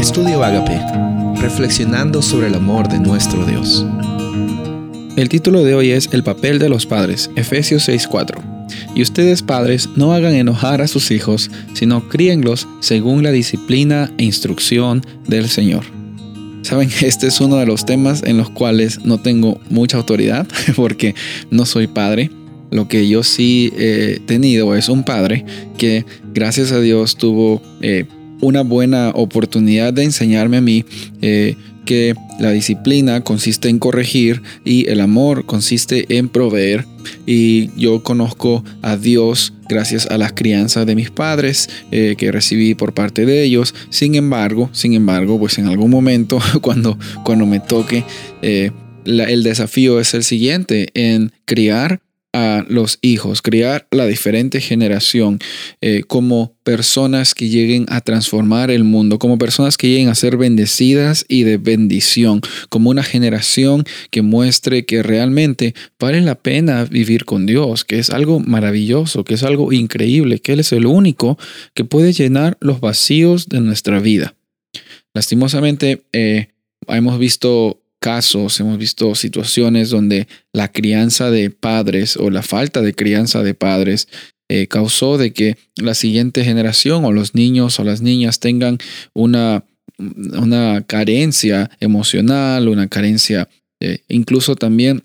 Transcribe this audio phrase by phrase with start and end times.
[0.00, 0.80] Estudio Agape,
[1.42, 3.84] reflexionando sobre el amor de nuestro Dios.
[5.18, 8.42] El título de hoy es El papel de los padres, Efesios 6:4.
[8.94, 14.24] Y ustedes padres no hagan enojar a sus hijos, sino críenlos según la disciplina e
[14.24, 15.84] instrucción del Señor.
[16.62, 21.14] Saben, este es uno de los temas en los cuales no tengo mucha autoridad porque
[21.50, 22.30] no soy padre.
[22.70, 25.44] Lo que yo sí he tenido es un padre
[25.76, 28.06] que gracias a Dios tuvo eh,
[28.40, 30.84] una buena oportunidad de enseñarme a mí
[31.20, 36.86] eh, que la disciplina consiste en corregir y el amor consiste en proveer.
[37.26, 42.74] Y yo conozco a Dios gracias a las crianzas de mis padres eh, que recibí
[42.74, 43.74] por parte de ellos.
[43.90, 48.04] Sin embargo, sin embargo, pues en algún momento cuando, cuando me toque,
[48.42, 48.70] eh,
[49.04, 52.00] el desafío es el siguiente, en criar
[52.32, 55.40] a los hijos, criar la diferente generación
[55.80, 60.36] eh, como personas que lleguen a transformar el mundo, como personas que lleguen a ser
[60.36, 67.24] bendecidas y de bendición, como una generación que muestre que realmente vale la pena vivir
[67.24, 71.38] con Dios, que es algo maravilloso, que es algo increíble, que Él es el único
[71.74, 74.34] que puede llenar los vacíos de nuestra vida.
[75.14, 76.48] Lastimosamente, eh,
[76.86, 82.94] hemos visto casos, hemos visto situaciones donde la crianza de padres o la falta de
[82.94, 84.08] crianza de padres
[84.48, 88.78] eh, causó de que la siguiente generación o los niños o las niñas tengan
[89.14, 89.64] una,
[89.98, 93.48] una carencia emocional, una carencia
[93.80, 95.04] eh, incluso también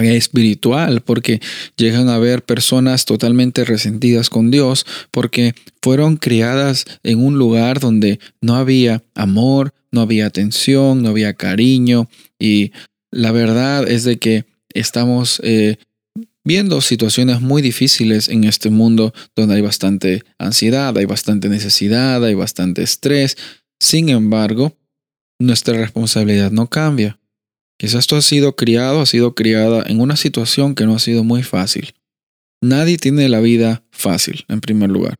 [0.00, 1.40] espiritual, porque
[1.76, 8.18] llegan a ver personas totalmente resentidas con Dios, porque fueron criadas en un lugar donde
[8.40, 12.72] no había amor, no había atención, no había cariño, y
[13.10, 15.76] la verdad es de que estamos eh,
[16.44, 22.34] viendo situaciones muy difíciles en este mundo donde hay bastante ansiedad, hay bastante necesidad, hay
[22.34, 23.36] bastante estrés.
[23.80, 24.76] Sin embargo,
[25.38, 27.18] nuestra responsabilidad no cambia.
[27.78, 31.24] Quizás tú has sido criado, has sido criada en una situación que no ha sido
[31.24, 31.94] muy fácil.
[32.62, 35.16] Nadie tiene la vida fácil, en primer lugar.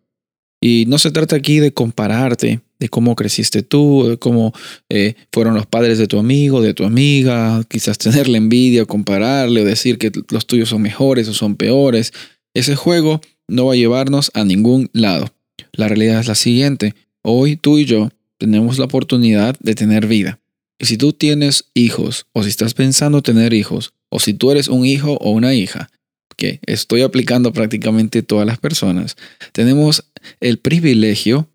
[0.60, 4.52] Y no se trata aquí de compararte, de cómo creciste tú, de cómo
[4.88, 9.64] eh, fueron los padres de tu amigo, de tu amiga, quizás tenerle envidia, compararle o
[9.64, 12.12] decir que los tuyos son mejores o son peores.
[12.54, 15.32] Ese juego no va a llevarnos a ningún lado.
[15.70, 16.96] La realidad es la siguiente.
[17.22, 20.40] Hoy tú y yo tenemos la oportunidad de tener vida.
[20.80, 24.66] Y si tú tienes hijos, o si estás pensando tener hijos, o si tú eres
[24.66, 25.88] un hijo o una hija,
[26.36, 29.14] que estoy aplicando prácticamente todas las personas,
[29.52, 30.10] tenemos
[30.40, 31.48] el privilegio,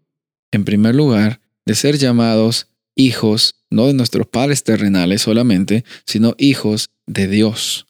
[0.57, 6.90] en primer lugar, de ser llamados hijos, no de nuestros padres terrenales solamente, sino hijos
[7.06, 7.85] de Dios.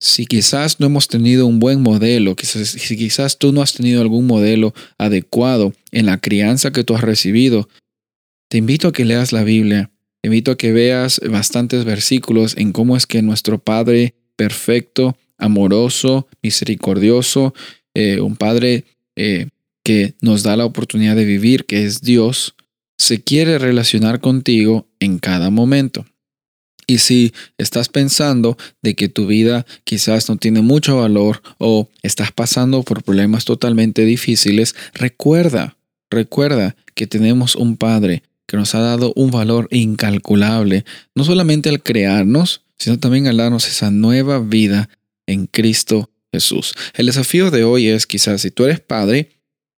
[0.00, 4.26] Si quizás no hemos tenido un buen modelo, si quizás tú no has tenido algún
[4.26, 7.68] modelo adecuado en la crianza que tú has recibido,
[8.48, 9.90] te invito a que leas la Biblia
[10.26, 17.54] invito a que veas bastantes versículos en cómo es que nuestro Padre perfecto, amoroso, misericordioso,
[17.94, 18.84] eh, un Padre
[19.16, 19.48] eh,
[19.86, 22.56] que nos da la oportunidad de vivir, que es Dios,
[22.98, 26.04] se quiere relacionar contigo en cada momento.
[26.88, 32.32] Y si estás pensando de que tu vida quizás no tiene mucho valor o estás
[32.32, 35.76] pasando por problemas totalmente difíciles, recuerda,
[36.10, 41.80] recuerda que tenemos un Padre que nos ha dado un valor incalculable, no solamente al
[41.80, 44.88] crearnos, sino también al darnos esa nueva vida
[45.28, 46.74] en Cristo Jesús.
[46.94, 49.35] El desafío de hoy es quizás si tú eres padre,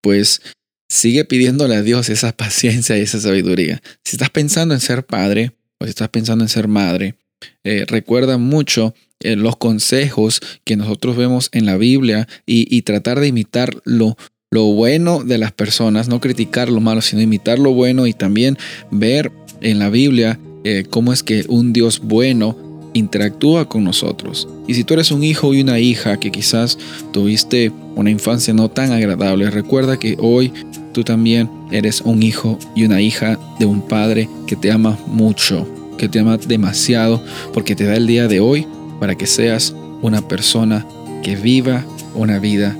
[0.06, 0.40] pues
[0.88, 3.82] sigue pidiéndole a Dios esa paciencia y esa sabiduría.
[4.04, 5.50] Si estás pensando en ser padre
[5.80, 7.16] o si estás pensando en ser madre,
[7.64, 13.26] eh, recuerda mucho eh, los consejos que nosotros vemos en la Biblia y, tratar de
[13.26, 14.16] imitarlo
[14.52, 18.56] lo bueno de las personas, no criticar lo malo, sino imitar lo bueno y también
[18.92, 22.56] ver en la Biblia eh, cómo es que un Dios bueno
[22.96, 24.48] interactúa con nosotros.
[24.66, 26.78] Y si tú eres un hijo y una hija que quizás
[27.12, 30.52] tuviste una infancia no tan agradable, recuerda que hoy
[30.92, 35.66] tú también eres un hijo y una hija de un padre que te ama mucho,
[35.98, 37.22] que te ama demasiado,
[37.52, 38.66] porque te da el día de hoy
[39.00, 40.86] para que seas una persona
[41.22, 41.84] que viva
[42.14, 42.76] una vida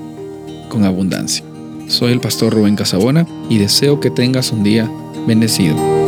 [0.69, 1.43] con abundancia.
[1.87, 4.91] Soy el pastor Rubén Casabona y deseo que tengas un día
[5.25, 6.06] bendecido.